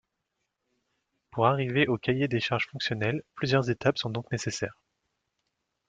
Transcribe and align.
Pour 1.29 1.45
arriver 1.45 1.85
au 1.85 1.95
cahier 1.99 2.27
des 2.27 2.39
charges 2.39 2.65
fonctionnel, 2.71 3.21
plusieurs 3.35 3.69
étapes 3.69 3.99
sont 3.99 4.09
donc 4.09 4.31
nécessaires. 4.31 4.79